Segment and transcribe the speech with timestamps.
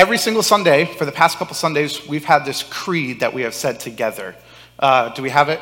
[0.00, 3.52] every single Sunday, for the past couple Sundays, we've had this creed that we have
[3.52, 4.34] said together.
[4.78, 5.60] Uh, do we have it?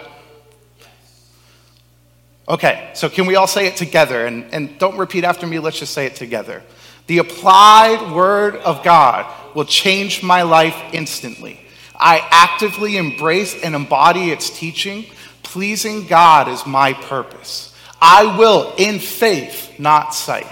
[2.48, 4.26] Okay, so can we all say it together?
[4.26, 6.62] And, and don't repeat after me, let's just say it together.
[7.08, 9.26] The applied word of God
[9.56, 11.58] will change my life instantly.
[11.96, 15.06] I actively embrace and embody its teaching.
[15.42, 17.74] Pleasing God is my purpose.
[18.00, 20.46] I will, in faith, not sight.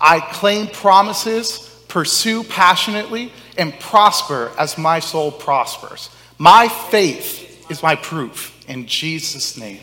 [0.00, 6.10] I claim promises, pursue passionately, and prosper as my soul prospers.
[6.38, 8.52] My faith is my proof.
[8.66, 9.78] In Jesus' name,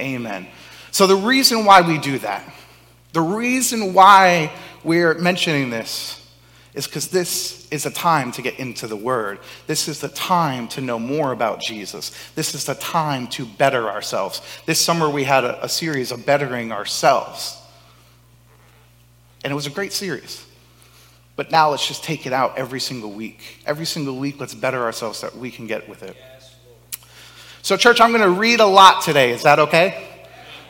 [0.00, 0.46] amen.
[0.92, 2.48] So, the reason why we do that,
[3.12, 4.52] the reason why
[4.84, 6.24] we're mentioning this,
[6.74, 9.40] is because this is a time to get into the Word.
[9.66, 12.12] This is the time to know more about Jesus.
[12.36, 14.42] This is the time to better ourselves.
[14.64, 17.60] This summer we had a, a series of bettering ourselves.
[19.42, 20.44] And it was a great series.
[21.38, 23.62] But now let's just take it out every single week.
[23.64, 26.16] Every single week, let's better ourselves so that we can get with it.
[27.62, 29.30] So, church, I'm going to read a lot today.
[29.30, 30.04] Is that okay?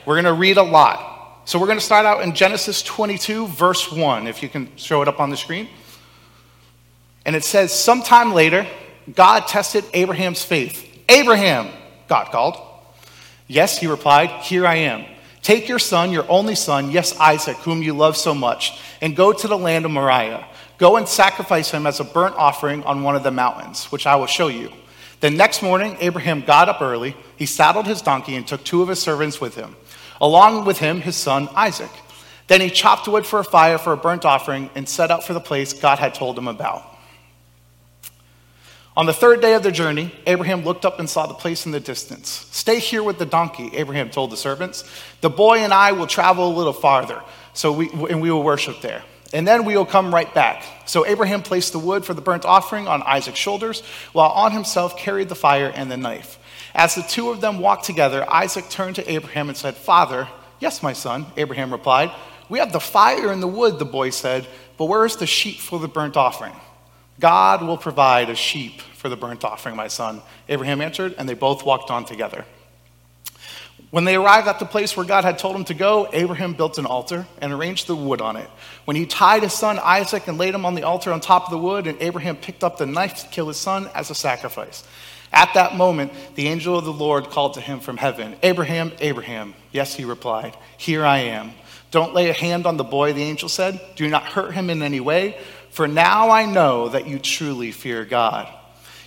[0.05, 1.49] We're going to read a lot.
[1.49, 5.01] So, we're going to start out in Genesis 22, verse 1, if you can show
[5.01, 5.71] it up on the screen.
[7.25, 8.67] And it says, Sometime later,
[9.15, 10.87] God tested Abraham's faith.
[11.09, 11.71] Abraham,
[12.09, 12.59] God called.
[13.47, 15.07] Yes, he replied, Here I am.
[15.41, 19.33] Take your son, your only son, yes, Isaac, whom you love so much, and go
[19.33, 20.45] to the land of Moriah.
[20.79, 24.17] Go and sacrifice him as a burnt offering on one of the mountains, which I
[24.17, 24.73] will show you.
[25.21, 27.17] The next morning, Abraham got up early.
[27.37, 29.75] He saddled his donkey and took two of his servants with him,
[30.21, 31.91] along with him his son Isaac.
[32.47, 35.35] Then he chopped wood for a fire for a burnt offering and set out for
[35.35, 36.85] the place God had told him about.
[38.97, 41.73] On the third day of their journey, Abraham looked up and saw the place in
[41.73, 42.49] the distance.
[42.51, 44.83] Stay here with the donkey, Abraham told the servants.
[45.21, 48.81] The boy and I will travel a little farther, so we, and we will worship
[48.81, 49.05] there.
[49.33, 50.65] And then we will come right back.
[50.87, 54.97] So Abraham placed the wood for the burnt offering on Isaac's shoulders, while on himself
[54.97, 56.39] carried the fire and the knife.
[56.75, 60.29] As the two of them walked together, Isaac turned to Abraham and said, Father,
[60.61, 62.11] yes, my son, Abraham replied.
[62.49, 64.47] We have the fire and the wood, the boy said,
[64.79, 66.55] but where is the sheep for the burnt offering?
[67.21, 70.23] God will provide a sheep for the burnt offering, my son.
[70.49, 72.45] Abraham answered, and they both walked on together.
[73.91, 76.77] When they arrived at the place where God had told him to go, Abraham built
[76.77, 78.49] an altar and arranged the wood on it.
[78.85, 81.51] When he tied his son Isaac and laid him on the altar on top of
[81.51, 84.85] the wood, and Abraham picked up the knife to kill his son as a sacrifice.
[85.33, 89.55] At that moment, the angel of the Lord called to him from heaven, Abraham, Abraham.
[89.73, 91.53] Yes, he replied, Here I am.
[91.91, 93.81] Don't lay a hand on the boy, the angel said.
[93.97, 95.39] Do not hurt him in any way,
[95.71, 98.49] for now I know that you truly fear God.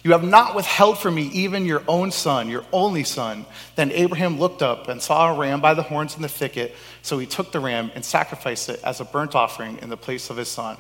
[0.03, 3.45] You have not withheld from me even your own son, your only son.
[3.75, 6.75] Then Abraham looked up and saw a ram by the horns in the thicket.
[7.03, 10.29] So he took the ram and sacrificed it as a burnt offering in the place
[10.29, 10.78] of his son.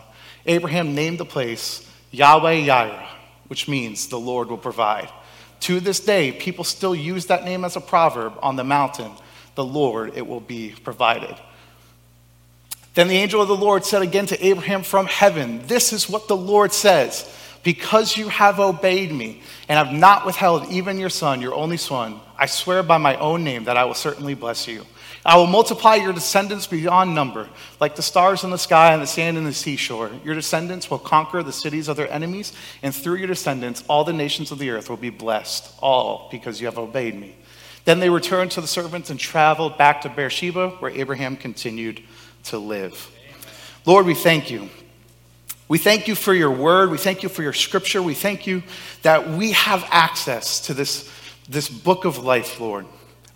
[0.47, 3.05] Abraham named the place Yahweh Yireh,
[3.47, 5.09] which means the Lord will provide.
[5.61, 9.11] To this day, people still use that name as a proverb on the mountain
[9.55, 11.35] the Lord, it will be provided.
[12.93, 16.27] Then the angel of the Lord said again to Abraham from heaven, This is what
[16.27, 17.29] the Lord says.
[17.63, 22.19] Because you have obeyed me and have not withheld even your son, your only son,
[22.37, 24.85] I swear by my own name that I will certainly bless you.
[25.23, 27.47] I will multiply your descendants beyond number,
[27.79, 30.09] like the stars in the sky and the sand in the seashore.
[30.25, 34.13] Your descendants will conquer the cities of their enemies, and through your descendants, all the
[34.13, 37.35] nations of the earth will be blessed, all because you have obeyed me.
[37.85, 42.01] Then they returned to the servants and traveled back to Beersheba, where Abraham continued
[42.45, 43.11] to live.
[43.85, 44.69] Lord, we thank you
[45.71, 46.91] we thank you for your word.
[46.91, 48.03] We thank you for your scripture.
[48.03, 48.61] We thank you
[49.03, 51.09] that we have access to this,
[51.47, 52.85] this book of life, Lord.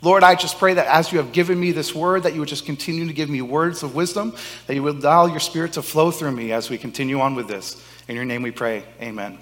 [0.01, 2.49] Lord, I just pray that as you have given me this word, that you would
[2.49, 4.35] just continue to give me words of wisdom,
[4.67, 7.47] that you would allow your spirit to flow through me as we continue on with
[7.47, 7.81] this.
[8.09, 8.83] In your name we pray.
[9.01, 9.37] Amen.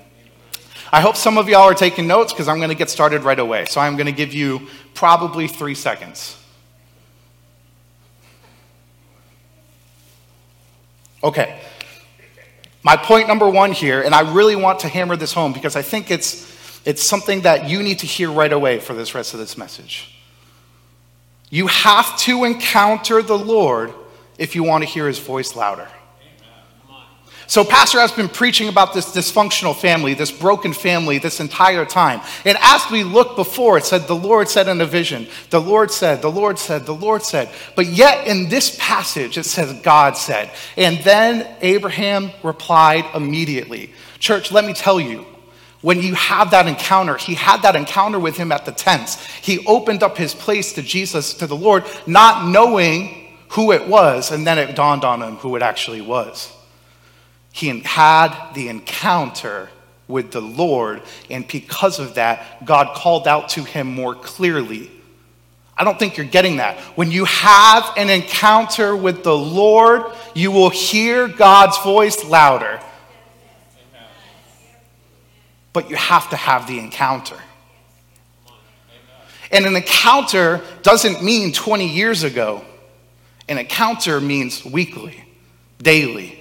[0.92, 3.40] I hope some of y'all are taking notes because I'm going to get started right
[3.40, 3.66] away.
[3.66, 6.38] So I'm going to give you probably three seconds.
[11.24, 11.60] Okay.
[12.84, 15.81] My point number one here, and I really want to hammer this home because I
[15.81, 16.52] think it's,
[16.86, 20.13] it's something that you need to hear right away for this rest of this message.
[21.50, 23.94] You have to encounter the Lord
[24.38, 25.88] if you want to hear his voice louder.
[27.48, 32.22] So, Pastor has been preaching about this dysfunctional family, this broken family, this entire time.
[32.45, 35.92] And as we look before, it said, The Lord said in a vision, the Lord
[35.92, 37.50] said, the Lord said, the Lord said.
[37.75, 40.51] But yet in this passage, it says, God said.
[40.78, 43.92] And then Abraham replied immediately.
[44.19, 45.25] Church, let me tell you,
[45.81, 49.24] when you have that encounter, he had that encounter with him at the tents.
[49.42, 54.31] He opened up his place to Jesus, to the Lord, not knowing who it was,
[54.31, 56.53] and then it dawned on him who it actually was.
[57.54, 59.70] He had the encounter
[60.08, 64.92] with the Lord, and because of that, God called out to him more clearly.
[65.78, 66.80] I don't think you're getting that.
[66.98, 70.04] When you have an encounter with the Lord,
[70.34, 72.80] you will hear God's voice louder.
[75.74, 77.38] But you have to have the encounter.
[79.52, 82.66] And an encounter doesn't mean 20 years ago.
[83.48, 85.24] An encounter means weekly,
[85.80, 86.32] daily.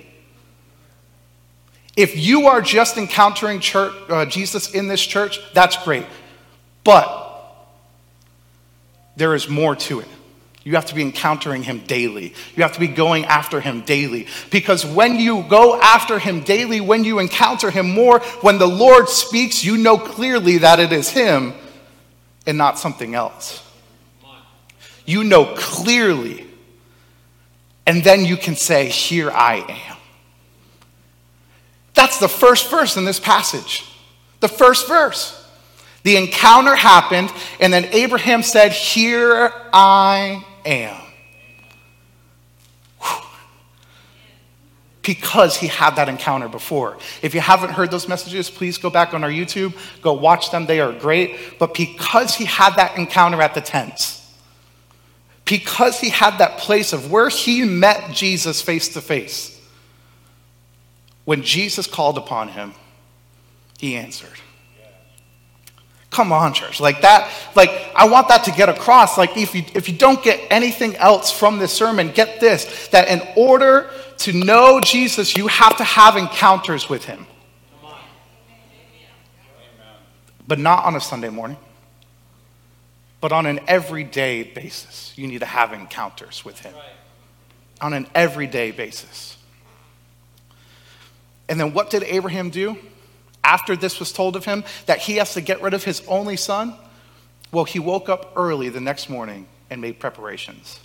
[1.96, 6.06] If you are just encountering church, uh, Jesus in this church, that's great.
[6.84, 7.18] But
[9.16, 10.08] there is more to it.
[10.64, 12.34] You have to be encountering him daily.
[12.54, 14.28] You have to be going after him daily.
[14.50, 19.08] Because when you go after him daily, when you encounter him more, when the Lord
[19.08, 21.52] speaks, you know clearly that it is him
[22.46, 23.68] and not something else.
[25.04, 26.46] You know clearly.
[27.84, 29.96] And then you can say, Here I am.
[32.02, 33.84] That's the first verse in this passage.
[34.40, 35.38] The first verse.
[36.02, 41.00] The encounter happened, and then Abraham said, Here I am.
[45.02, 46.98] Because he had that encounter before.
[47.22, 49.72] If you haven't heard those messages, please go back on our YouTube,
[50.02, 50.66] go watch them.
[50.66, 51.60] They are great.
[51.60, 54.28] But because he had that encounter at the tents,
[55.44, 59.61] because he had that place of where he met Jesus face to face,
[61.24, 62.74] when Jesus called upon him,
[63.78, 64.28] he answered.
[66.10, 66.78] Come on, church.
[66.78, 69.16] Like that, like I want that to get across.
[69.16, 73.08] Like if you if you don't get anything else from this sermon, get this that
[73.08, 77.26] in order to know Jesus, you have to have encounters with him.
[80.46, 81.56] But not on a Sunday morning.
[83.22, 85.14] But on an everyday basis.
[85.16, 86.74] You need to have encounters with him.
[87.80, 89.31] On an everyday basis.
[91.52, 92.76] And then what did Abraham do?
[93.44, 96.36] after this was told of him that he has to get rid of his only
[96.36, 96.74] son?
[97.50, 100.80] Well, he woke up early the next morning and made preparations.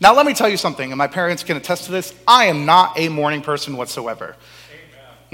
[0.00, 2.14] Now, let me tell you something, and my parents can attest to this.
[2.26, 4.36] I am not a morning person whatsoever.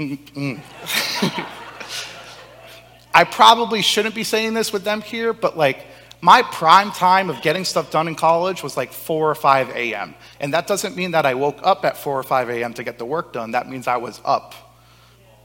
[3.13, 5.85] I probably shouldn't be saying this with them here, but like
[6.21, 10.15] my prime time of getting stuff done in college was like 4 or 5 a.m.
[10.39, 12.73] And that doesn't mean that I woke up at 4 or 5 a.m.
[12.73, 13.51] to get the work done.
[13.51, 14.55] That means I was up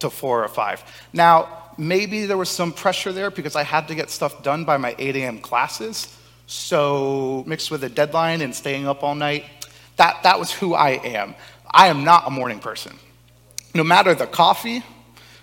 [0.02, 0.84] to four or five.
[1.12, 4.76] Now, maybe there was some pressure there because I had to get stuff done by
[4.76, 5.38] my 8 a.m.
[5.40, 6.14] classes.
[6.46, 9.44] So, mixed with a deadline and staying up all night,
[9.96, 11.34] that, that was who I am.
[11.70, 12.94] I am not a morning person.
[13.74, 14.82] No matter the coffee,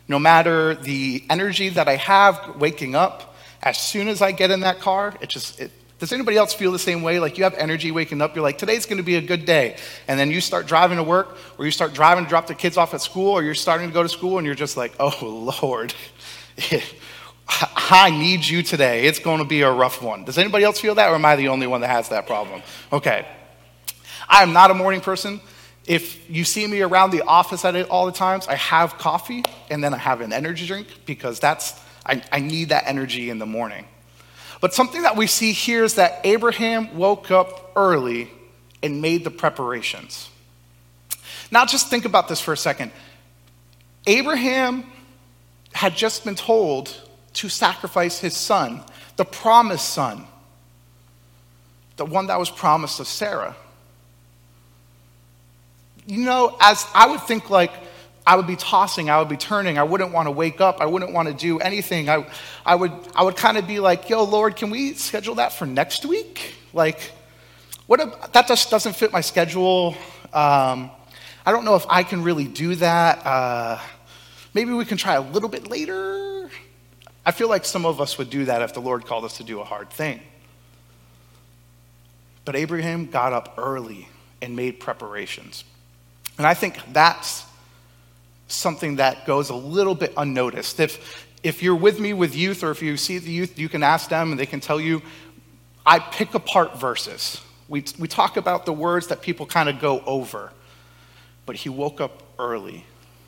[0.07, 3.28] no matter the energy that I have waking up,
[3.61, 6.71] as soon as I get in that car, it just, it, does anybody else feel
[6.71, 7.19] the same way?
[7.19, 9.77] Like you have energy waking up, you're like, today's gonna be a good day.
[10.07, 12.77] And then you start driving to work, or you start driving to drop the kids
[12.77, 15.53] off at school, or you're starting to go to school, and you're just like, oh,
[15.61, 15.93] Lord,
[17.47, 19.07] I need you today.
[19.07, 20.23] It's gonna be a rough one.
[20.23, 22.61] Does anybody else feel that, or am I the only one that has that problem?
[22.93, 23.25] Okay.
[24.29, 25.41] I am not a morning person.
[25.85, 29.43] If you see me around the office at it all the times, I have coffee
[29.71, 31.73] and then I have an energy drink because that's,
[32.09, 33.85] I, I need that energy in the morning.
[34.61, 38.31] But something that we see here is that Abraham woke up early
[38.81, 40.29] and made the preparations.
[41.51, 42.91] Now, just think about this for a second.
[44.07, 44.85] Abraham
[45.73, 46.99] had just been told
[47.33, 48.83] to sacrifice his son,
[49.15, 50.25] the promised son,
[51.97, 53.55] the one that was promised of Sarah.
[56.07, 57.71] You know, as I would think, like,
[58.29, 60.85] I would be tossing, I would be turning, I wouldn't want to wake up, I
[60.85, 62.09] wouldn't want to do anything.
[62.09, 62.27] I,
[62.63, 65.65] I would, I would kind of be like, yo, Lord, can we schedule that for
[65.65, 66.53] next week?
[66.71, 67.11] Like,
[67.87, 69.95] what that just doesn't fit my schedule.
[70.31, 70.91] Um,
[71.43, 73.25] I don't know if I can really do that.
[73.25, 73.79] Uh,
[74.53, 76.51] maybe we can try a little bit later.
[77.25, 79.43] I feel like some of us would do that if the Lord called us to
[79.43, 80.21] do a hard thing.
[82.45, 84.07] But Abraham got up early
[84.39, 85.63] and made preparations.
[86.37, 87.48] And I think that's
[88.49, 90.79] something that goes a little bit unnoticed.
[90.79, 93.83] If, if you're with me with youth, or if you see the youth, you can
[93.83, 95.01] ask them and they can tell you,
[95.85, 97.41] I pick apart verses.
[97.67, 100.51] We, we talk about the words that people kind of go over.
[101.45, 102.85] But he woke up early.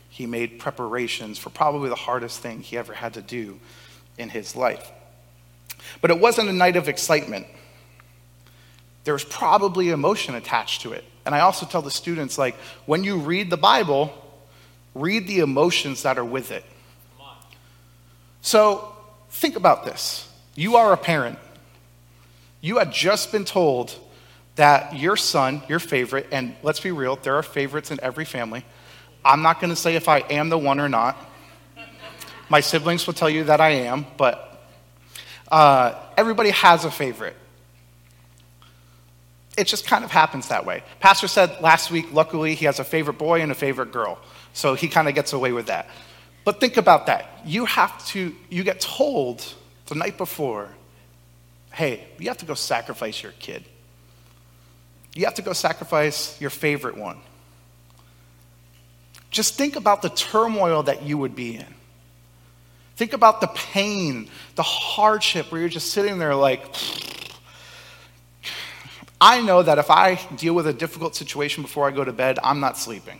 [0.09, 3.59] He made preparations for probably the hardest thing he ever had to do
[4.17, 4.91] in his life.
[6.01, 7.47] But it wasn't a night of excitement.
[9.03, 11.03] There was probably emotion attached to it.
[11.25, 14.13] And I also tell the students, like, when you read the Bible,
[14.93, 16.65] Read the emotions that are with it.
[18.41, 18.93] So
[19.29, 20.27] think about this.
[20.55, 21.39] You are a parent.
[22.59, 23.95] You had just been told
[24.55, 28.65] that your son, your favorite, and let's be real, there are favorites in every family,
[29.23, 31.17] I'm not going to say if I am the one or not.
[32.49, 34.65] My siblings will tell you that I am, but
[35.49, 37.35] uh, everybody has a favorite.
[39.57, 40.83] It just kind of happens that way.
[40.99, 44.19] Pastor said last week, luckily, he has a favorite boy and a favorite girl.
[44.53, 45.87] So he kind of gets away with that.
[46.43, 47.27] But think about that.
[47.45, 49.45] You have to, you get told
[49.87, 50.69] the night before,
[51.71, 53.63] hey, you have to go sacrifice your kid.
[55.13, 57.19] You have to go sacrifice your favorite one.
[59.29, 61.73] Just think about the turmoil that you would be in.
[62.95, 66.63] Think about the pain, the hardship where you're just sitting there like,
[69.19, 72.39] I know that if I deal with a difficult situation before I go to bed,
[72.43, 73.19] I'm not sleeping.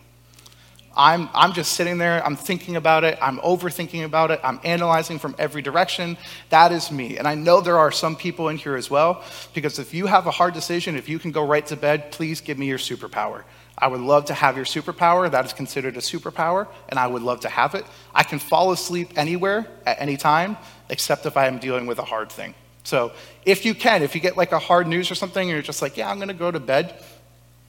[0.96, 5.20] I'm, I'm just sitting there, I'm thinking about it, I'm overthinking about it, I'm analyzing
[5.20, 6.18] from every direction.
[6.50, 7.18] That is me.
[7.18, 10.28] And I know there are some people in here as well, because if you have
[10.28, 13.44] a hard decision, if you can go right to bed, please give me your superpower.
[13.78, 15.32] I would love to have your superpower.
[15.32, 17.86] That is considered a superpower, and I would love to have it.
[18.14, 20.58] I can fall asleep anywhere at any time,
[20.90, 22.54] except if I am dealing with a hard thing.
[22.84, 23.14] So
[23.46, 25.82] if you can, if you get like a hard news or something, and you're just
[25.82, 27.02] like, yeah, I'm to go to bed,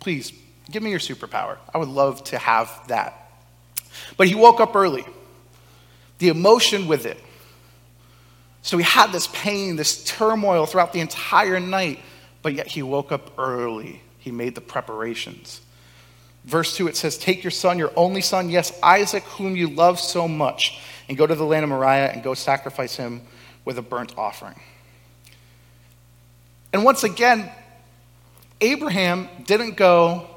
[0.01, 0.33] please
[0.71, 1.59] Give me your superpower.
[1.75, 3.31] I would love to have that.
[4.17, 5.05] But he woke up early,
[6.19, 7.19] the emotion with it.
[8.63, 11.99] So he had this pain, this turmoil throughout the entire night,
[12.43, 14.01] but yet he woke up early.
[14.19, 15.61] He made the preparations.
[16.45, 19.99] Verse 2, it says, Take your son, your only son, yes, Isaac, whom you love
[19.99, 23.23] so much, and go to the land of Moriah and go sacrifice him
[23.65, 24.61] with a burnt offering.
[26.73, 27.51] And once again,
[28.61, 30.29] Abraham didn't go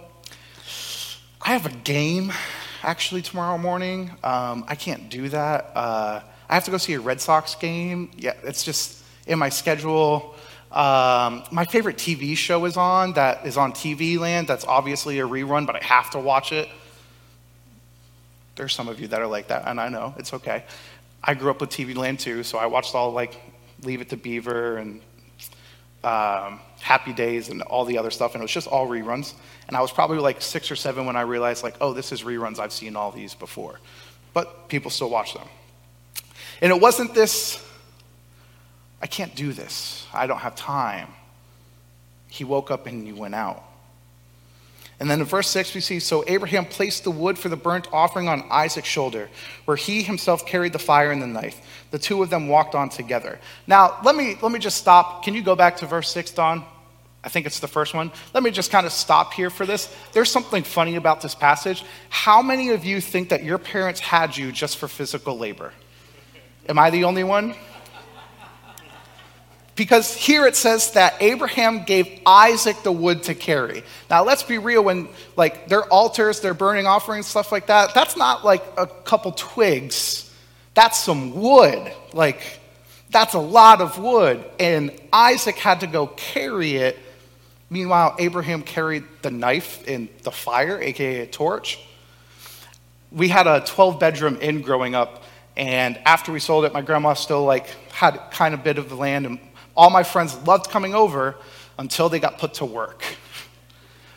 [1.45, 2.33] I have a game
[2.81, 4.09] actually tomorrow morning.
[4.23, 5.73] Um, I can't do that.
[5.75, 8.09] Uh, I have to go see a Red Sox game.
[8.17, 10.33] Yeah, it's just in my schedule.
[10.71, 14.47] Um, my favorite TV show is on that is on TV Land.
[14.47, 16.67] That's obviously a rerun, but I have to watch it.
[18.55, 20.63] There's some of you that are like that, and I know it's okay.
[21.23, 23.39] I grew up with TV Land too, so I watched all like
[23.83, 24.99] Leave It to Beaver and
[26.03, 29.35] um, Happy Days and all the other stuff, and it was just all reruns.
[29.67, 32.23] And I was probably like six or seven when I realized, like, oh, this is
[32.23, 32.59] reruns.
[32.59, 33.79] I've seen all these before.
[34.33, 35.47] But people still watch them.
[36.61, 37.63] And it wasn't this,
[39.01, 40.05] I can't do this.
[40.13, 41.09] I don't have time.
[42.29, 43.63] He woke up and he went out.
[44.99, 47.87] And then in verse 6, we see So Abraham placed the wood for the burnt
[47.91, 49.29] offering on Isaac's shoulder,
[49.65, 51.59] where he himself carried the fire and the knife.
[51.91, 53.39] The two of them walked on together.
[53.67, 55.23] Now, let me, let me just stop.
[55.23, 56.63] Can you go back to verse 6, Don?
[57.25, 58.11] I think it's the first one.
[58.35, 59.93] Let me just kind of stop here for this.
[60.13, 61.83] There's something funny about this passage.
[62.09, 65.73] How many of you think that your parents had you just for physical labor?
[66.69, 67.55] Am I the only one?
[69.75, 73.83] Because here it says that Abraham gave Isaac the wood to carry.
[74.09, 78.15] Now, let's be real, when like their altars, their burning offerings, stuff like that, that's
[78.15, 80.31] not like a couple twigs.
[80.75, 81.91] That's some wood.
[82.13, 82.59] Like,
[83.09, 84.45] that's a lot of wood.
[84.59, 86.99] And Isaac had to go carry it
[87.69, 91.79] Meanwhile, Abraham carried the knife in the fire, aka a torch.
[93.11, 95.23] We had a 12 bedroom inn growing up,
[95.57, 98.95] and after we sold it, my grandma still like had kind of bit of the
[98.95, 99.39] land, and
[99.75, 101.35] all my friends loved coming over
[101.79, 103.03] until they got put to work.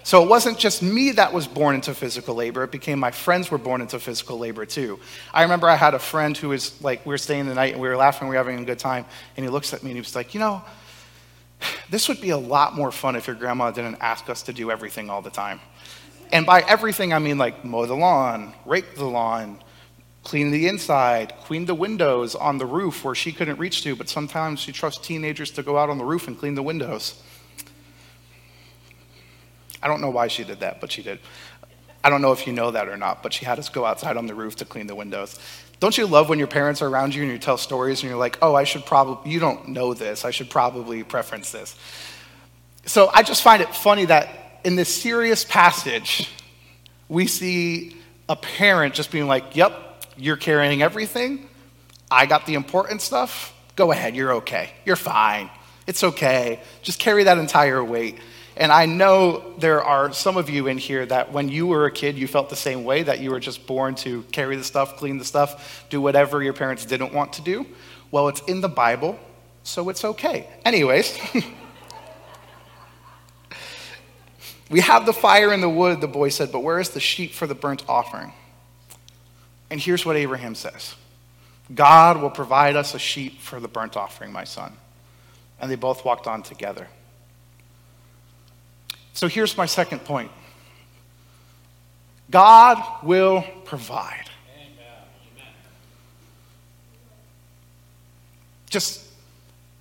[0.08, 3.50] So it wasn't just me that was born into physical labor, it became my friends
[3.50, 4.98] were born into physical labor too.
[5.34, 7.82] I remember I had a friend who was like, we were staying the night and
[7.82, 9.04] we were laughing, we were having a good time,
[9.36, 10.62] and he looks at me and he was like, you know,
[11.90, 14.70] this would be a lot more fun if your grandma didn't ask us to do
[14.70, 15.60] everything all the time.
[16.32, 19.58] And by everything, I mean like mow the lawn, rake the lawn,
[20.22, 24.08] clean the inside, clean the windows on the roof where she couldn't reach to, but
[24.08, 27.22] sometimes she trusts teenagers to go out on the roof and clean the windows.
[29.82, 31.20] I don't know why she did that, but she did.
[32.08, 34.16] I don't know if you know that or not, but she had us go outside
[34.16, 35.38] on the roof to clean the windows.
[35.78, 38.18] Don't you love when your parents are around you and you tell stories and you're
[38.18, 41.76] like, oh, I should probably, you don't know this, I should probably preference this.
[42.86, 46.30] So I just find it funny that in this serious passage,
[47.10, 47.94] we see
[48.26, 51.46] a parent just being like, yep, you're carrying everything.
[52.10, 53.54] I got the important stuff.
[53.76, 54.70] Go ahead, you're okay.
[54.86, 55.50] You're fine.
[55.86, 56.60] It's okay.
[56.80, 58.16] Just carry that entire weight.
[58.58, 61.92] And I know there are some of you in here that when you were a
[61.92, 64.96] kid, you felt the same way, that you were just born to carry the stuff,
[64.96, 67.64] clean the stuff, do whatever your parents didn't want to do.
[68.10, 69.16] Well, it's in the Bible,
[69.62, 70.48] so it's okay.
[70.64, 71.16] Anyways,
[74.70, 77.34] we have the fire and the wood, the boy said, but where is the sheep
[77.34, 78.32] for the burnt offering?
[79.70, 80.96] And here's what Abraham says
[81.72, 84.72] God will provide us a sheep for the burnt offering, my son.
[85.60, 86.88] And they both walked on together.
[89.18, 90.30] So here's my second point
[92.30, 94.30] God will provide.
[98.70, 99.04] Just,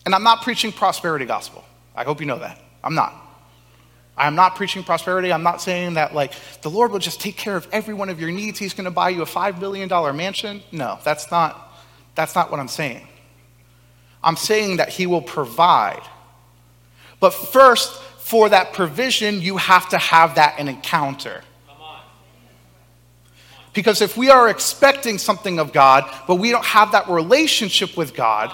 [0.08, 1.64] and I'm not preaching prosperity gospel.
[1.96, 2.60] I hope you know that.
[2.84, 3.14] I'm not.
[4.18, 5.32] I'm not preaching prosperity.
[5.32, 8.20] I'm not saying that, like, the Lord will just take care of every one of
[8.20, 8.58] your needs.
[8.58, 10.64] He's going to buy you a $5 million mansion.
[10.72, 11.78] No, that's not,
[12.16, 13.08] that's not what I'm saying.
[14.24, 16.02] I'm saying that He will provide.
[17.20, 21.42] But first, for that provision, you have to have that an encounter.
[23.74, 28.14] Because if we are expecting something of God, but we don't have that relationship with
[28.14, 28.54] God,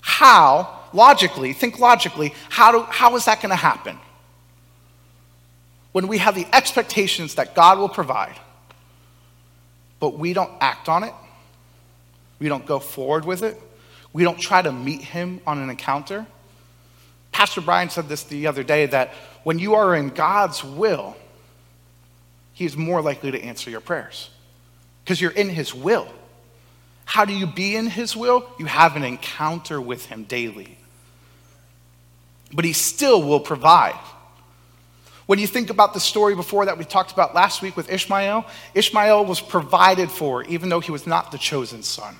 [0.00, 3.98] how, logically, think logically, how, do, how is that going to happen?
[5.90, 8.38] When we have the expectations that God will provide,
[9.98, 11.14] but we don't act on it,
[12.38, 13.60] we don't go forward with it,
[14.12, 16.28] we don't try to meet Him on an encounter.
[17.36, 19.12] Pastor Brian said this the other day that
[19.44, 21.14] when you are in God's will,
[22.54, 24.30] He is more likely to answer your prayers
[25.04, 26.08] because you're in His will.
[27.04, 28.48] How do you be in His will?
[28.58, 30.78] You have an encounter with Him daily.
[32.54, 34.00] But He still will provide.
[35.26, 38.46] When you think about the story before that we talked about last week with Ishmael,
[38.72, 42.16] Ishmael was provided for even though he was not the chosen son.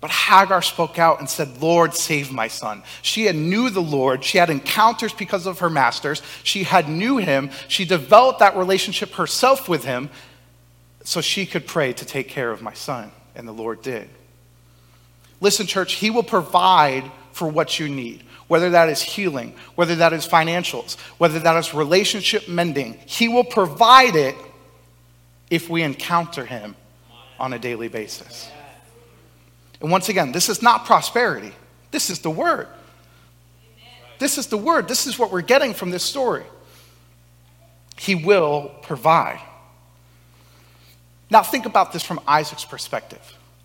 [0.00, 2.82] But Hagar spoke out and said, Lord, save my son.
[3.02, 4.24] She had knew the Lord.
[4.24, 6.22] She had encounters because of her masters.
[6.42, 7.50] She had knew him.
[7.68, 10.08] She developed that relationship herself with him
[11.04, 14.08] so she could pray to take care of my son, and the Lord did.
[15.40, 20.12] Listen, church, He will provide for what you need, whether that is healing, whether that
[20.12, 22.98] is financials, whether that is relationship mending.
[23.06, 24.34] He will provide it
[25.50, 26.76] if we encounter Him
[27.38, 28.50] on a daily basis.
[29.80, 31.52] And once again, this is not prosperity,
[31.90, 32.68] this is the Word.
[34.18, 34.86] This is the Word.
[34.86, 36.44] This is what we're getting from this story.
[37.96, 39.40] He will provide.
[41.30, 43.20] Now, think about this from Isaac's perspective.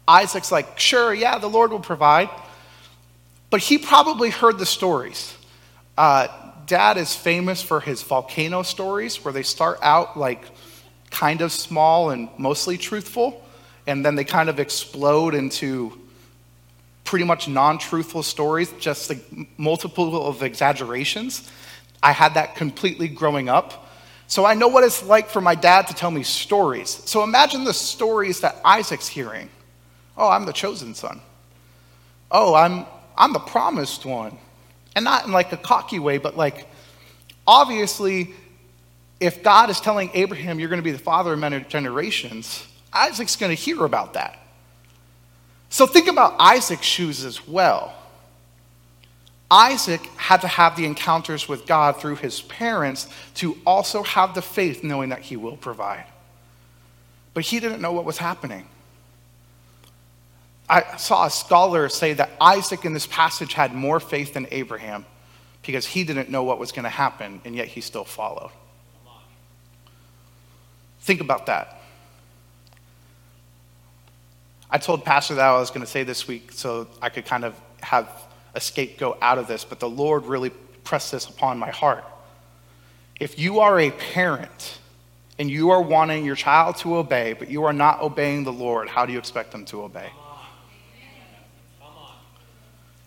[0.07, 2.29] Isaac's like, sure, yeah, the Lord will provide.
[3.49, 5.35] But he probably heard the stories.
[5.97, 6.27] Uh,
[6.67, 10.43] Dad is famous for his volcano stories, where they start out like
[11.11, 13.43] kind of small and mostly truthful,
[13.87, 15.99] and then they kind of explode into
[17.05, 19.23] pretty much non truthful stories, just like
[19.57, 21.49] multiple of exaggerations.
[22.03, 23.87] I had that completely growing up.
[24.27, 26.89] So I know what it's like for my dad to tell me stories.
[26.89, 29.49] So imagine the stories that Isaac's hearing.
[30.17, 31.21] Oh, I'm the chosen son.
[32.31, 32.85] Oh, I'm,
[33.17, 34.37] I'm the promised one.
[34.95, 36.67] And not in like a cocky way, but like,
[37.45, 38.33] obviously,
[39.19, 43.35] if God is telling Abraham, you're going to be the father of many generations, Isaac's
[43.35, 44.39] going to hear about that.
[45.75, 47.93] So think about Isaac's shoes as well.
[49.51, 54.41] Isaac had to have the encounters with God through his parents to also have the
[54.41, 56.05] faith knowing that he will provide.
[57.33, 58.69] But he didn't know what was happening.
[60.69, 65.05] I saw a scholar say that Isaac in this passage had more faith than Abraham
[65.61, 68.51] because he didn't know what was going to happen, and yet he still followed.
[71.01, 71.74] Think about that.
[74.75, 77.45] I told Pastor that I was going to say this week so I could kind
[77.45, 78.09] of have
[78.53, 80.49] a scapegoat out of this, but the Lord really
[80.83, 82.03] pressed this upon my heart.
[83.17, 84.79] If you are a parent
[85.39, 88.89] and you are wanting your child to obey, but you are not obeying the Lord,
[88.89, 90.09] how do you expect them to obey?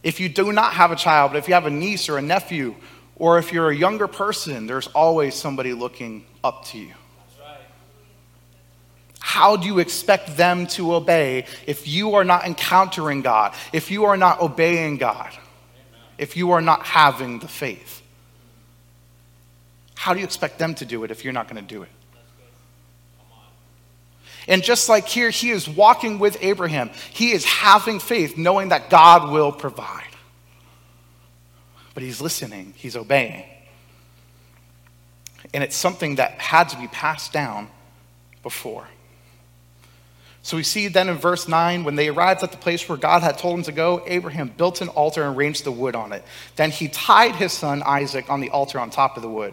[0.03, 2.23] If you do not have a child, but if you have a niece or a
[2.23, 2.77] nephew,
[3.15, 6.95] or if you're a younger person, there's always somebody looking up to you.
[9.29, 14.07] How do you expect them to obey if you are not encountering God, if you
[14.07, 15.31] are not obeying God,
[16.17, 18.01] if you are not having the faith?
[19.95, 21.91] How do you expect them to do it if you're not going to do it?
[24.49, 26.89] And just like here, he is walking with Abraham.
[27.13, 30.15] He is having faith, knowing that God will provide.
[31.93, 33.45] But he's listening, he's obeying.
[35.53, 37.69] And it's something that had to be passed down
[38.43, 38.87] before.
[40.43, 43.23] So we see then in verse 9, when they arrived at the place where God
[43.23, 46.25] had told him to go, Abraham built an altar and arranged the wood on it.
[46.57, 49.53] Then he tied his son Isaac on the altar on top of the wood.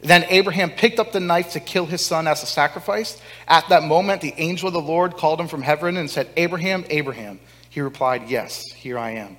[0.00, 3.20] Then Abraham picked up the knife to kill his son as a sacrifice.
[3.48, 6.84] At that moment, the angel of the Lord called him from heaven and said, Abraham,
[6.90, 7.40] Abraham.
[7.70, 9.36] He replied, Yes, here I am.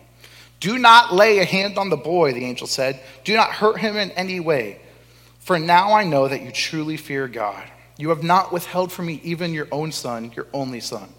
[0.60, 3.00] Do not lay a hand on the boy, the angel said.
[3.24, 4.80] Do not hurt him in any way.
[5.40, 7.64] For now I know that you truly fear God.
[7.98, 11.10] You have not withheld from me even your own son, your only son.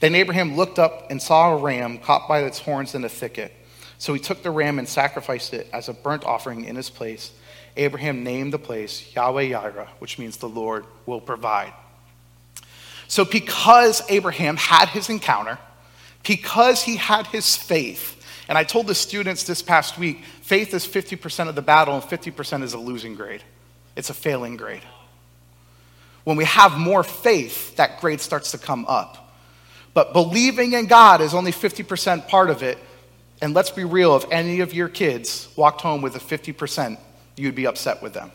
[0.00, 3.52] Then Abraham looked up and saw a ram caught by its horns in a thicket.
[3.98, 7.32] So he took the ram and sacrificed it as a burnt offering in his place.
[7.76, 11.72] Abraham named the place Yahweh Yireh, which means the Lord will provide.
[13.08, 15.58] So, because Abraham had his encounter,
[16.26, 20.86] because he had his faith, and I told the students this past week faith is
[20.86, 23.42] 50% of the battle and 50% is a losing grade,
[23.94, 24.82] it's a failing grade.
[26.26, 29.32] When we have more faith, that grade starts to come up.
[29.94, 32.78] But believing in God is only 50% part of it.
[33.40, 36.98] And let's be real if any of your kids walked home with a 50%,
[37.36, 38.32] you'd be upset with them.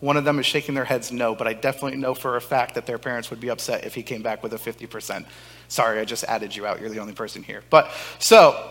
[0.00, 2.74] One of them is shaking their heads no, but I definitely know for a fact
[2.74, 5.24] that their parents would be upset if he came back with a 50%.
[5.68, 6.80] Sorry, I just added you out.
[6.80, 7.62] You're the only person here.
[7.70, 8.68] But so,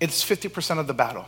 [0.00, 1.26] it's 50% of the battle.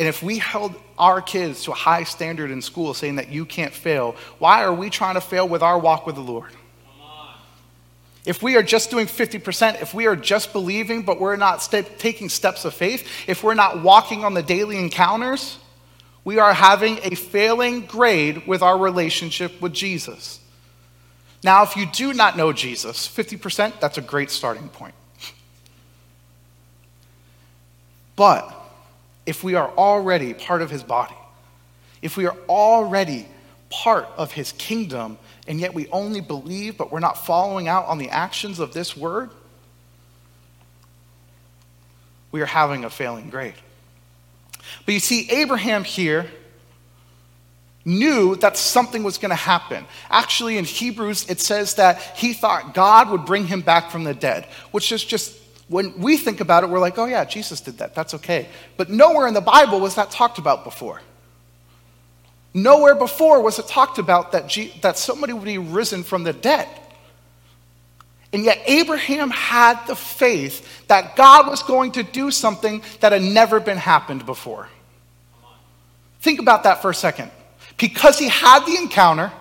[0.00, 3.44] And if we held our kids to a high standard in school saying that you
[3.44, 6.50] can't fail, why are we trying to fail with our walk with the Lord?
[8.24, 11.98] If we are just doing 50%, if we are just believing, but we're not st-
[11.98, 15.58] taking steps of faith, if we're not walking on the daily encounters,
[16.24, 20.40] we are having a failing grade with our relationship with Jesus.
[21.44, 24.94] Now, if you do not know Jesus, 50%, that's a great starting point.
[28.16, 28.49] But
[29.30, 31.14] if we are already part of his body,
[32.02, 33.28] if we are already
[33.70, 35.16] part of his kingdom,
[35.46, 38.96] and yet we only believe, but we're not following out on the actions of this
[38.96, 39.30] word,
[42.32, 43.54] we are having a failing grade.
[44.84, 46.26] But you see, Abraham here
[47.84, 49.84] knew that something was going to happen.
[50.10, 54.12] Actually, in Hebrews, it says that he thought God would bring him back from the
[54.12, 55.36] dead, which is just,
[55.70, 57.94] when we think about it, we're like, oh yeah, Jesus did that.
[57.94, 58.48] That's okay.
[58.76, 61.00] But nowhere in the Bible was that talked about before.
[62.52, 66.32] Nowhere before was it talked about that, G- that somebody would be risen from the
[66.32, 66.68] dead.
[68.32, 73.22] And yet, Abraham had the faith that God was going to do something that had
[73.22, 74.68] never been happened before.
[76.20, 77.30] Think about that for a second.
[77.76, 79.32] Because he had the encounter,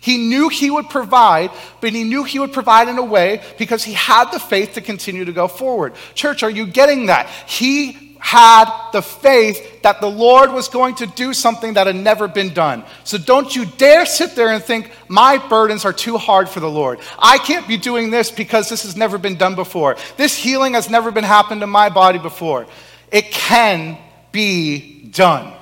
[0.00, 3.84] he knew he would provide, but he knew he would provide in a way because
[3.84, 5.94] he had the faith to continue to go forward.
[6.14, 7.28] Church, are you getting that?
[7.46, 12.26] He had the faith that the Lord was going to do something that had never
[12.26, 12.84] been done.
[13.04, 16.70] So don't you dare sit there and think, my burdens are too hard for the
[16.70, 16.98] Lord.
[17.18, 19.96] I can't be doing this because this has never been done before.
[20.16, 22.66] This healing has never been happened in my body before.
[23.12, 23.98] It can
[24.32, 25.54] be done.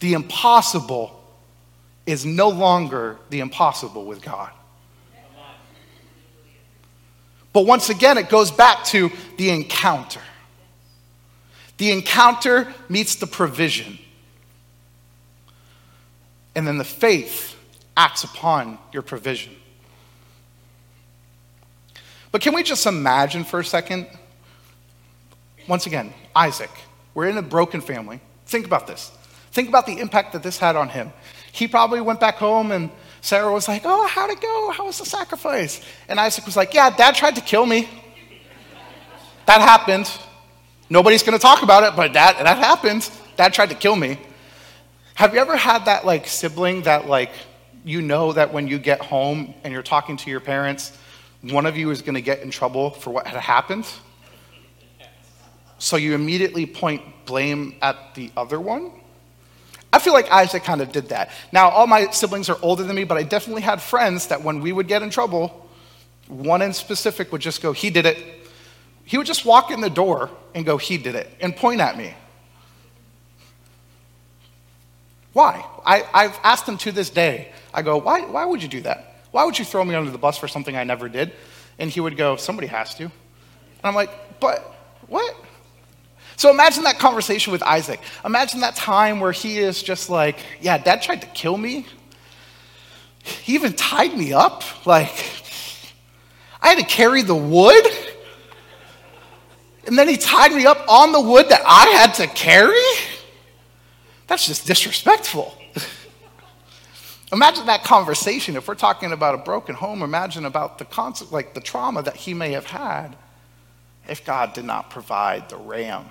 [0.00, 1.17] The impossible
[2.08, 4.50] is no longer the impossible with God.
[7.52, 10.22] But once again, it goes back to the encounter.
[11.76, 13.98] The encounter meets the provision.
[16.54, 17.54] And then the faith
[17.94, 19.54] acts upon your provision.
[22.32, 24.06] But can we just imagine for a second?
[25.68, 26.70] Once again, Isaac.
[27.12, 28.20] We're in a broken family.
[28.46, 29.12] Think about this.
[29.50, 31.12] Think about the impact that this had on him.
[31.58, 32.90] He probably went back home and
[33.20, 34.70] Sarah was like, Oh, how'd it go?
[34.70, 35.80] How was the sacrifice?
[36.08, 37.88] And Isaac was like, Yeah, dad tried to kill me.
[39.46, 40.10] That happened.
[40.88, 43.10] Nobody's going to talk about it, but that, that happened.
[43.36, 44.18] Dad tried to kill me.
[45.14, 47.32] Have you ever had that like sibling that like
[47.84, 50.96] you know that when you get home and you're talking to your parents,
[51.42, 53.86] one of you is going to get in trouble for what had happened?
[55.78, 58.92] So you immediately point blame at the other one?
[59.92, 61.30] I feel like Isaac kind of did that.
[61.50, 64.60] Now, all my siblings are older than me, but I definitely had friends that when
[64.60, 65.68] we would get in trouble,
[66.26, 68.18] one in specific would just go, He did it.
[69.04, 71.96] He would just walk in the door and go, He did it, and point at
[71.96, 72.14] me.
[75.38, 75.64] Why?
[75.86, 77.52] I, have asked him to this day.
[77.72, 79.14] I go, why, why would you do that?
[79.30, 81.32] Why would you throw me under the bus for something I never did?
[81.78, 83.04] And he would go, Somebody has to.
[83.04, 83.12] And
[83.84, 84.60] I'm like, But
[85.06, 85.36] what?
[86.38, 87.98] So imagine that conversation with Isaac.
[88.24, 91.84] Imagine that time where he is just like, yeah, dad tried to kill me.
[93.24, 94.62] He even tied me up.
[94.86, 95.10] Like,
[96.62, 97.84] I had to carry the wood.
[99.88, 102.86] And then he tied me up on the wood that I had to carry.
[104.28, 105.58] That's just disrespectful.
[107.32, 108.54] imagine that conversation.
[108.54, 112.14] If we're talking about a broken home, imagine about the concept, like the trauma that
[112.14, 113.16] he may have had
[114.06, 116.08] if God did not provide the ram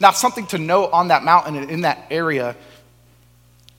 [0.00, 2.56] now, something to note on that mountain and in that area,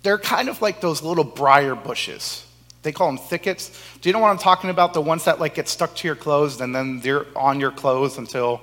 [0.03, 2.45] they're kind of like those little briar bushes.
[2.83, 3.71] They call them thickets.
[4.01, 4.93] Do you know what I'm talking about?
[4.93, 8.17] The ones that like get stuck to your clothes and then they're on your clothes
[8.17, 8.61] until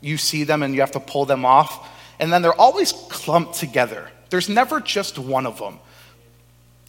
[0.00, 1.88] you see them and you have to pull them off.
[2.18, 4.10] And then they're always clumped together.
[4.28, 5.78] There's never just one of them.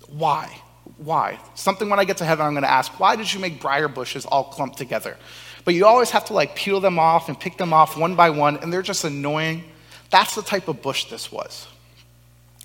[0.10, 0.62] Why?
[1.04, 1.40] Why?
[1.56, 3.88] Something when I get to heaven, I'm going to ask, why did you make briar
[3.88, 5.18] bushes all clumped together?
[5.66, 8.30] But you always have to like peel them off and pick them off one by
[8.30, 9.64] one, and they're just annoying.
[10.12, 11.68] That's the type of bush this was.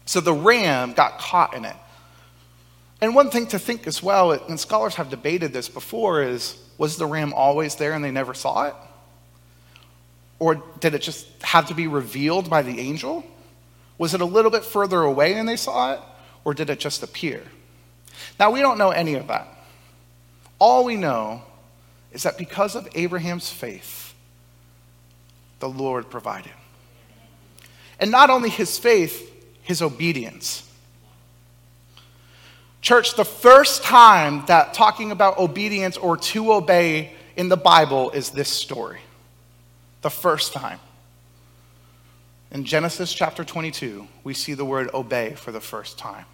[0.05, 1.77] So the ram got caught in it.
[3.01, 6.99] And one thing to think as well, and scholars have debated this before, is was
[6.99, 8.75] the ram always there and they never saw it?
[10.39, 13.25] Or did it just have to be revealed by the angel?
[13.97, 16.01] Was it a little bit further away and they saw it?
[16.45, 17.43] Or did it just appear?
[18.39, 19.49] Now, we don't know any of that.
[20.59, 21.43] All we know
[22.13, 24.15] is that because of Abraham's faith,
[25.59, 26.53] the Lord provided.
[27.99, 30.63] And not only his faith, his obedience.
[32.81, 38.31] Church, the first time that talking about obedience or to obey in the Bible is
[38.31, 39.01] this story.
[40.03, 40.79] The first time.
[42.53, 46.27] In Genesis chapter 22, we see the word obey for the first time.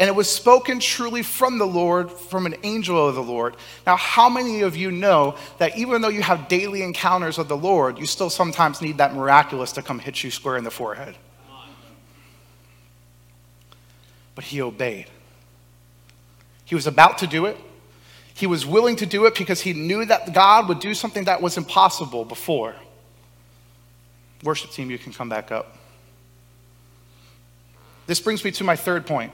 [0.00, 3.54] And it was spoken truly from the Lord, from an angel of the Lord.
[3.86, 7.56] Now, how many of you know that even though you have daily encounters with the
[7.56, 11.14] Lord, you still sometimes need that miraculous to come hit you square in the forehead?
[14.40, 15.04] but he obeyed.
[16.64, 17.58] He was about to do it.
[18.32, 21.42] He was willing to do it because he knew that God would do something that
[21.42, 22.74] was impossible before.
[24.42, 25.76] Worship team, you can come back up.
[28.06, 29.30] This brings me to my third point.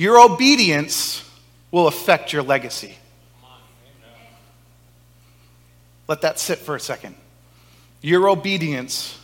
[0.00, 1.22] Your obedience
[1.70, 2.96] will affect your legacy.
[6.08, 7.16] Let that sit for a second.
[8.00, 9.20] Your obedience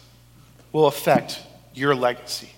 [0.72, 1.40] will affect
[1.72, 2.50] your legacy.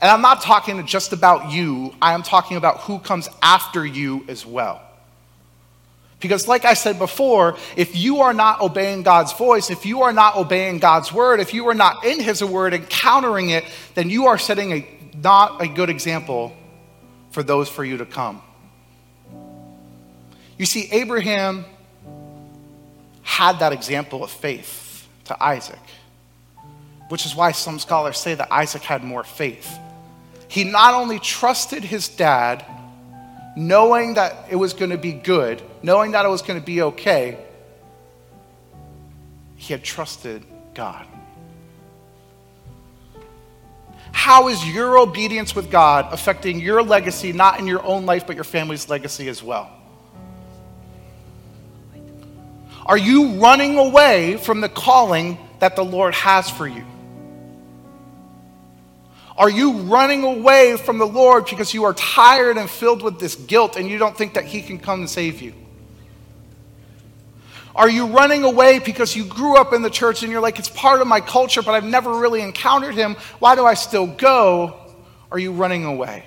[0.00, 4.24] And I'm not talking just about you, I am talking about who comes after you
[4.28, 4.80] as well.
[6.20, 10.12] Because, like I said before, if you are not obeying God's voice, if you are
[10.12, 13.64] not obeying God's word, if you are not in His word and countering it,
[13.96, 16.56] then you are setting a, not a good example
[17.34, 18.40] for those for you to come.
[20.56, 21.64] You see, Abraham
[23.22, 25.84] had that example of faith to Isaac,
[27.08, 29.78] which is why some scholars say that Isaac had more faith
[30.54, 32.64] he not only trusted his dad,
[33.56, 36.80] knowing that it was going to be good, knowing that it was going to be
[36.80, 37.36] okay,
[39.56, 41.08] he had trusted God.
[44.14, 48.36] How is your obedience with God affecting your legacy, not in your own life, but
[48.36, 49.70] your family's legacy as well?
[52.86, 56.84] Are you running away from the calling that the Lord has for you?
[59.36, 63.34] Are you running away from the Lord because you are tired and filled with this
[63.34, 65.54] guilt and you don't think that He can come and save you?
[67.74, 70.68] Are you running away because you grew up in the church and you're like, it's
[70.68, 73.16] part of my culture, but I've never really encountered Him?
[73.40, 74.78] Why do I still go?
[75.32, 76.24] Are you running away?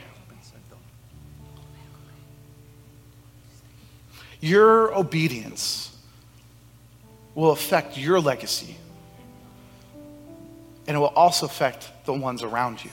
[4.41, 5.95] Your obedience
[7.33, 8.75] will affect your legacy,
[10.87, 12.91] and it will also affect the ones around you.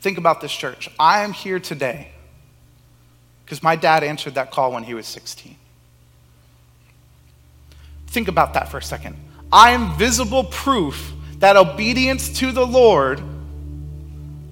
[0.00, 0.88] Think about this church.
[0.98, 2.12] I am here today
[3.44, 5.56] because my dad answered that call when he was 16.
[8.08, 9.16] Think about that for a second.
[9.52, 13.22] I am visible proof that obedience to the Lord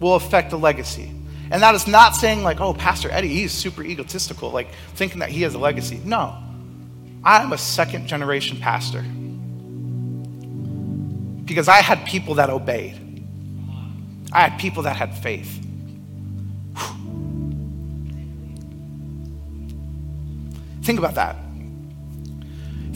[0.01, 1.11] will affect the legacy.
[1.51, 5.31] And that is not saying, like, oh, Pastor Eddie, he's super egotistical, like thinking that
[5.31, 6.01] he has a legacy.
[6.05, 6.37] No.
[7.25, 9.03] I am a second generation pastor
[11.45, 13.25] because I had people that obeyed.
[14.33, 15.63] I had people that had faith.
[20.83, 21.37] Think about that.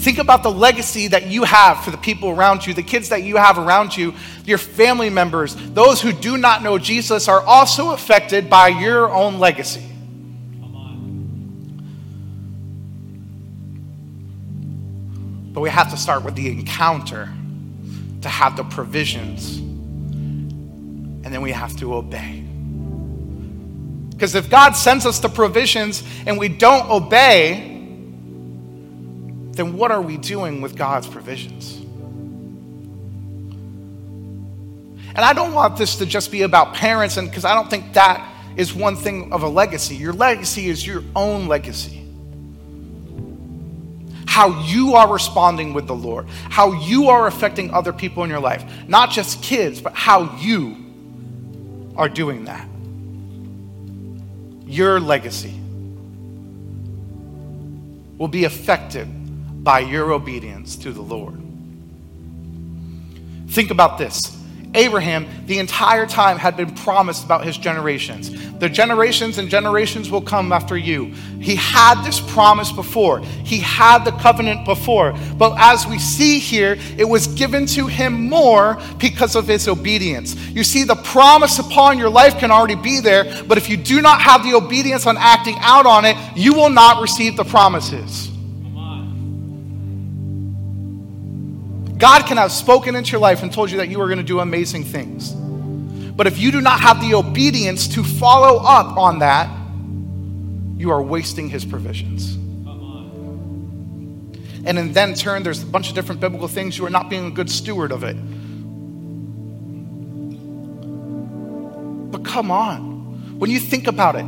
[0.01, 3.23] Think about the legacy that you have for the people around you, the kids that
[3.23, 4.15] you have around you,
[4.47, 5.55] your family members.
[5.55, 9.87] Those who do not know Jesus are also affected by your own legacy.
[15.53, 17.29] But we have to start with the encounter
[18.23, 22.43] to have the provisions and then we have to obey.
[24.11, 27.70] Because if God sends us the provisions and we don't obey,
[29.53, 31.77] then what are we doing with God's provisions?
[35.13, 37.95] And I don't want this to just be about parents, and because I don't think
[37.95, 39.97] that is one thing of a legacy.
[39.97, 41.97] Your legacy is your own legacy.
[44.27, 48.41] How you are responding with the Lord, how you are affecting other people in your
[48.41, 50.77] life, not just kids, but how you
[51.97, 52.69] are doing that.
[54.65, 55.55] Your legacy
[58.17, 59.09] will be affected
[59.63, 61.41] by your obedience to the Lord.
[63.49, 64.37] Think about this.
[64.75, 68.31] Abraham, the entire time, had been promised about his generations.
[68.59, 71.07] The generations and generations will come after you.
[71.41, 75.13] He had this promise before, he had the covenant before.
[75.37, 80.37] But as we see here, it was given to him more because of his obedience.
[80.37, 84.01] You see, the promise upon your life can already be there, but if you do
[84.01, 88.30] not have the obedience on acting out on it, you will not receive the promises.
[92.01, 94.25] God can have spoken into your life and told you that you are going to
[94.25, 95.33] do amazing things.
[95.33, 99.49] But if you do not have the obedience to follow up on that,
[100.81, 102.35] you are wasting his provisions.
[104.65, 106.77] And in then turn, there's a bunch of different biblical things.
[106.77, 108.17] You are not being a good steward of it.
[112.11, 114.25] But come on, when you think about it,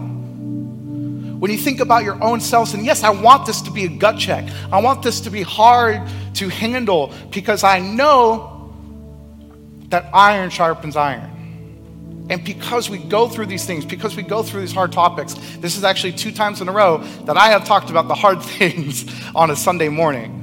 [1.43, 3.89] when you think about your own selves, and yes, I want this to be a
[3.89, 4.49] gut check.
[4.71, 6.01] I want this to be hard
[6.35, 8.73] to handle because I know
[9.89, 12.27] that iron sharpens iron.
[12.31, 15.77] And because we go through these things, because we go through these hard topics, this
[15.77, 19.05] is actually two times in a row that I have talked about the hard things
[19.35, 20.39] on a Sunday morning.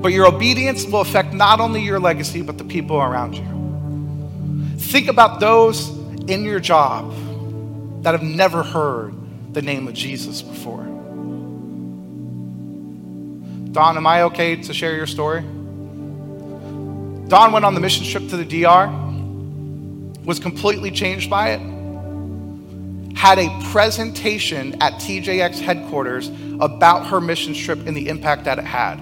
[0.00, 4.78] But your obedience will affect not only your legacy, but the people around you.
[4.78, 5.90] Think about those
[6.26, 7.12] in your job
[8.02, 9.14] that have never heard
[9.52, 10.84] the name of Jesus before.
[13.72, 15.42] Dawn, am I okay to share your story?
[17.28, 18.88] Dawn went on the mission trip to the DR,
[20.24, 21.60] was completely changed by it,
[23.16, 28.64] had a presentation at TJX headquarters about her mission trip and the impact that it
[28.64, 28.96] had.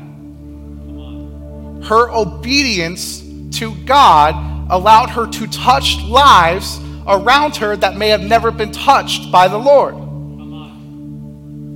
[1.84, 3.20] Her obedience
[3.58, 4.34] to God
[4.70, 9.58] allowed her to touch lives around her that may have never been touched by the
[9.58, 9.94] Lord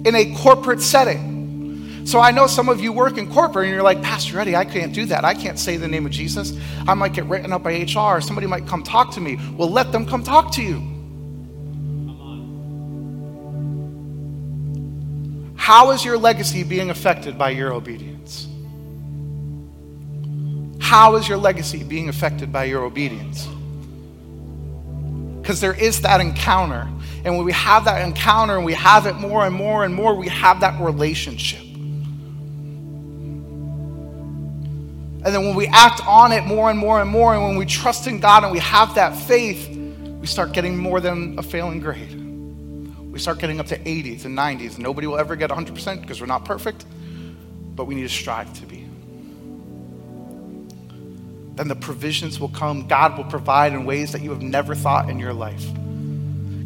[0.07, 2.05] in a corporate setting.
[2.05, 4.65] So I know some of you work in corporate and you're like, Pastor Eddie, I
[4.65, 5.25] can't do that.
[5.25, 6.53] I can't say the name of Jesus.
[6.87, 8.21] I might get written up by HR.
[8.21, 9.39] Somebody might come talk to me.
[9.57, 10.89] Well, let them come talk to you.
[15.57, 18.49] How is your legacy being affected by your obedience?
[20.81, 23.47] How is your legacy being affected by your obedience?
[25.43, 26.89] Because there is that encounter.
[27.25, 30.15] And when we have that encounter and we have it more and more and more,
[30.15, 31.61] we have that relationship.
[35.25, 37.67] And then when we act on it more and more and more, and when we
[37.67, 39.69] trust in God and we have that faith,
[40.21, 42.15] we start getting more than a failing grade.
[43.13, 44.79] We start getting up to 80s and 90s.
[44.79, 46.87] Nobody will ever get 100% because we're not perfect,
[47.75, 48.82] but we need to strive to be
[51.57, 52.87] then the provisions will come.
[52.87, 55.65] God will provide in ways that you have never thought in your life.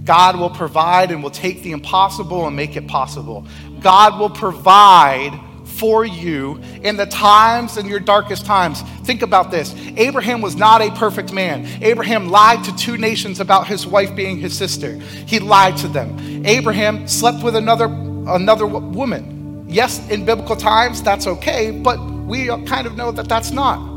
[0.05, 3.47] God will provide and will take the impossible and make it possible.
[3.81, 8.83] God will provide for you in the times in your darkest times.
[9.05, 9.75] Think about this.
[9.97, 11.67] Abraham was not a perfect man.
[11.83, 14.93] Abraham lied to two nations about his wife being his sister.
[15.27, 16.47] He lied to them.
[16.47, 19.67] Abraham slept with another another woman.
[19.69, 23.96] Yes, in biblical times that's okay, but we kind of know that that's not.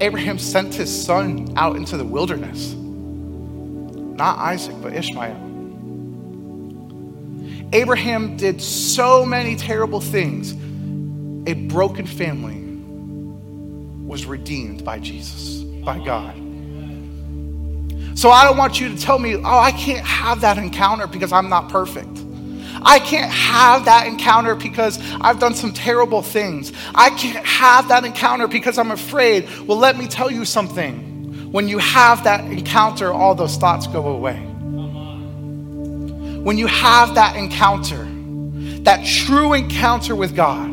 [0.00, 2.74] Abraham sent his son out into the wilderness.
[2.74, 5.46] Not Isaac, but Ishmael.
[7.72, 10.52] Abraham did so many terrible things.
[11.48, 12.64] A broken family
[14.06, 16.34] was redeemed by Jesus, by God.
[18.18, 21.32] So I don't want you to tell me, oh, I can't have that encounter because
[21.32, 22.18] I'm not perfect.
[22.82, 26.72] I can't have that encounter because I've done some terrible things.
[26.94, 29.48] I can't have that encounter because I'm afraid.
[29.66, 31.50] Well, let me tell you something.
[31.52, 34.38] When you have that encounter, all those thoughts go away.
[36.42, 38.06] When you have that encounter,
[38.82, 40.70] that true encounter with God,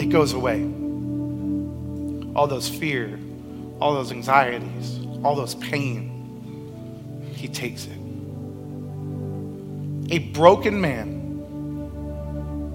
[0.00, 0.62] it goes away.
[2.34, 3.18] All those fear,
[3.78, 8.01] all those anxieties, all those pain, He takes it
[10.10, 11.20] a broken man,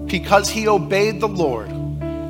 [0.06, 1.70] because he obeyed the Lord,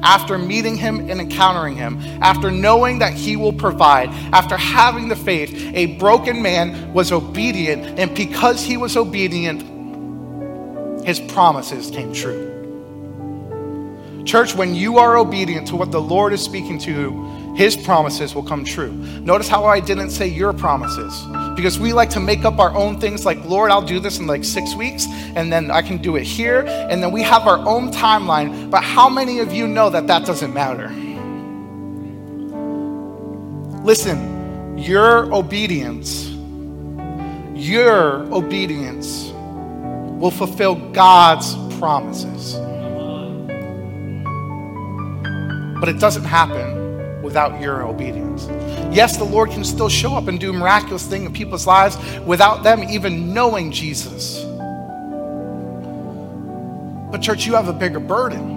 [0.03, 5.17] after meeting him and encountering him, after knowing that he will provide, after having the
[5.17, 9.63] faith, a broken man was obedient, and because he was obedient,
[11.05, 12.47] his promises came true.
[14.25, 18.45] Church, when you are obedient to what the Lord is speaking to, his promises will
[18.45, 18.93] come true.
[18.93, 23.01] Notice how I didn't say your promises because we like to make up our own
[23.01, 26.15] things like, Lord, I'll do this in like six weeks, and then I can do
[26.15, 28.71] it here, and then we have our own timeline.
[28.71, 30.87] But how many of you know that that doesn't matter?
[33.83, 36.29] Listen, your obedience,
[37.57, 39.33] your obedience
[40.21, 42.55] will fulfill God's promises.
[45.81, 46.78] But it doesn't happen
[47.29, 48.47] without your obedience.
[48.91, 52.63] Yes, the Lord can still show up and do miraculous things in people's lives without
[52.63, 54.43] them even knowing Jesus.
[57.11, 58.57] But, church, you have a bigger burden.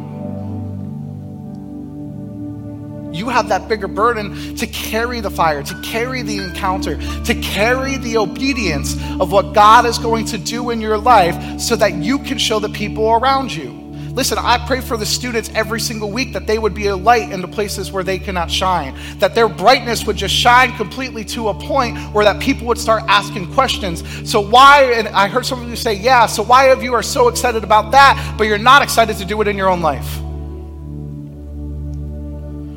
[3.14, 6.96] You have that bigger burden to carry the fire, to carry the encounter,
[7.26, 11.76] to carry the obedience of what God is going to do in your life so
[11.76, 13.81] that you can show the people around you.
[14.14, 17.32] Listen, I pray for the students every single week that they would be a light
[17.32, 21.48] in the places where they cannot shine, that their brightness would just shine completely to
[21.48, 24.04] a point where that people would start asking questions.
[24.30, 27.04] So why and I heard some of you say, "Yeah, so why of you are
[27.04, 30.20] so excited about that, but you're not excited to do it in your own life?"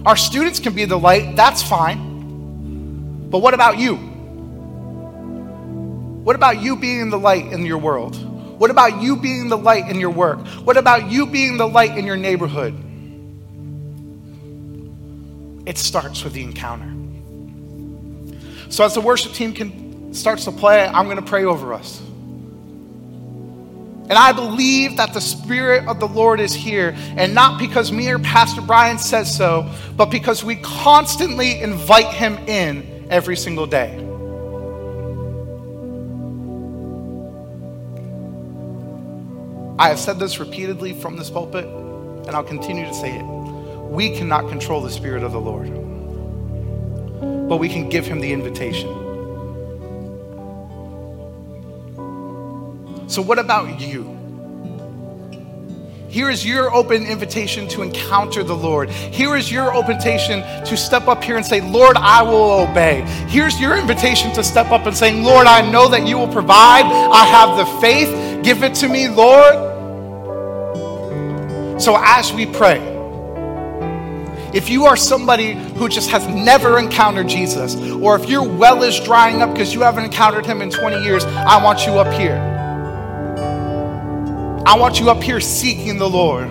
[0.07, 3.28] Our students can be the light, that's fine.
[3.28, 3.97] But what about you?
[6.22, 8.16] What about you being the light in your world?
[8.59, 10.39] What about you being the light in your work?
[10.65, 12.75] What about you being the light in your neighborhood?
[15.67, 16.91] It starts with the encounter.
[18.71, 22.01] So, as the worship team can, starts to play, I'm going to pray over us.
[24.07, 28.11] And I believe that the Spirit of the Lord is here, and not because me
[28.11, 34.04] or Pastor Brian says so, but because we constantly invite Him in every single day.
[39.77, 43.25] I have said this repeatedly from this pulpit, and I'll continue to say it.
[43.25, 45.68] We cannot control the Spirit of the Lord,
[47.49, 48.89] but we can give Him the invitation.
[53.09, 54.14] So, what about you?
[56.09, 58.89] Here is your open invitation to encounter the Lord.
[58.91, 63.01] Here is your invitation to step up here and say, Lord, I will obey.
[63.27, 66.85] Here's your invitation to step up and say, Lord, I know that you will provide.
[66.85, 68.34] I have the faith.
[68.45, 69.55] Give it to me, Lord.
[71.81, 72.79] So as we pray,
[74.55, 79.01] if you are somebody who just has never encountered Jesus, or if your well is
[79.01, 82.37] drying up because you haven't encountered him in 20 years, I want you up here.
[84.67, 86.49] I want you up here seeking the Lord.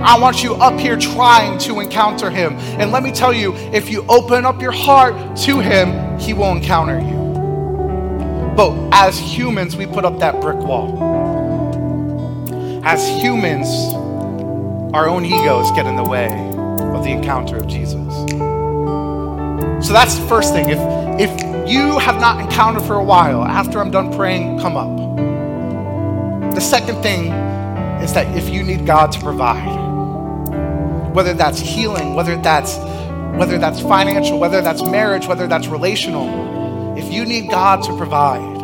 [0.00, 2.54] I want you up here trying to encounter Him.
[2.78, 6.52] And let me tell you, if you open up your heart to Him, He will
[6.52, 7.27] encounter you.
[8.58, 10.98] But as humans, we put up that brick wall.
[12.82, 13.68] As humans,
[14.92, 18.12] our own egos get in the way of the encounter of Jesus.
[19.86, 20.70] So that's the first thing.
[20.70, 20.80] If,
[21.20, 24.92] if you have not encountered for a while, after I'm done praying, come up.
[26.52, 27.26] The second thing
[28.02, 29.76] is that if you need God to provide,
[31.14, 32.76] whether that's healing, whether that's
[33.38, 36.57] whether that's financial, whether that's marriage, whether that's relational,
[36.98, 38.58] if you need God to provide,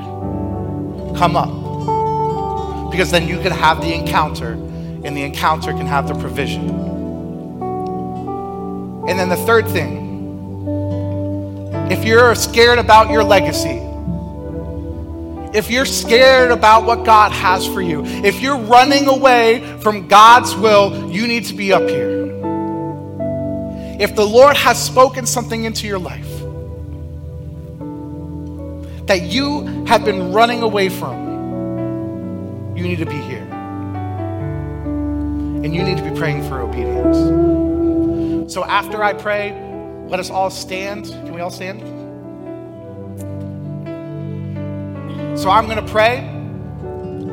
[1.17, 2.91] come up.
[2.91, 6.69] Because then you can have the encounter, and the encounter can have the provision.
[9.09, 10.03] And then the third thing,
[11.91, 13.81] if you're scared about your legacy,
[15.57, 20.57] if you're scared about what God has for you, if you're running away from God's
[20.57, 22.25] will, you need to be up here.
[24.01, 26.34] If the Lord has spoken something into your life
[29.07, 33.43] that you have been running away from, you need to be here.
[35.63, 37.17] And you need to be praying for obedience.
[38.53, 39.53] So after I pray,
[40.09, 41.07] let us all stand.
[41.07, 41.81] Can we all stand?
[45.39, 46.31] So I'm going to pray.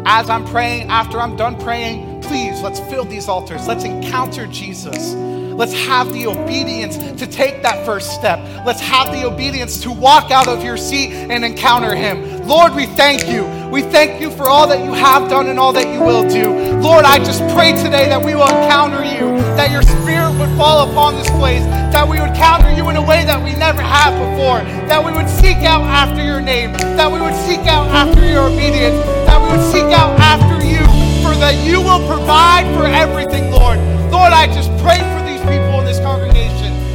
[0.05, 3.67] As I'm praying, after I'm done praying, please let's fill these altars.
[3.67, 5.13] Let's encounter Jesus.
[5.55, 8.39] Let's have the obedience to take that first step.
[8.65, 12.47] Let's have the obedience to walk out of your seat and encounter Him.
[12.47, 13.45] Lord, we thank you.
[13.69, 16.51] We thank you for all that you have done and all that you will do.
[16.81, 20.89] Lord, I just pray today that we will encounter you, that your spirit would fall
[20.89, 24.11] upon this place, that we would counter you in a way that we never have
[24.17, 28.25] before, that we would seek out after your name, that we would seek out after
[28.25, 28.97] your obedience,
[29.27, 30.83] that we would seek out after you,
[31.23, 33.79] for that you will provide for everything, Lord.
[34.11, 34.99] Lord, I just pray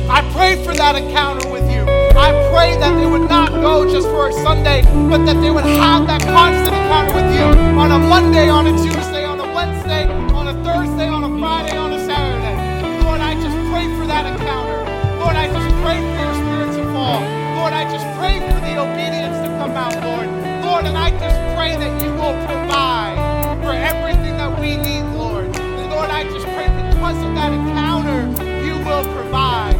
[0.08, 1.82] I pray for that encounter with you.
[2.14, 5.64] I pray that they would not go just for a Sunday, but that they would
[5.64, 10.06] have that constant encounter with you on a Monday, on a Tuesday, on a Wednesday,
[10.32, 12.56] on a Thursday, on a Friday, on a Saturday.
[13.04, 14.78] Lord, I just pray for that encounter.
[15.18, 17.20] Lord, I just pray for your spirit to fall.
[17.58, 20.30] Lord, I just pray for the obedience to come out, Lord.
[20.64, 23.18] Lord, and I just pray that you will provide
[23.60, 25.50] for everything that we need, Lord.
[25.50, 28.22] And Lord, I just pray because of that encounter,
[28.64, 29.75] you will provide.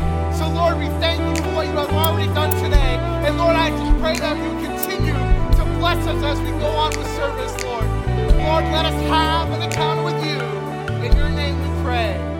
[0.67, 2.99] Lord, we thank you for what you have already done today.
[3.25, 6.91] And Lord, I just pray that you continue to bless us as we go on
[6.99, 7.85] with service, Lord.
[8.35, 10.41] Lord, let us have an encounter with you.
[11.07, 12.36] In your name we pray.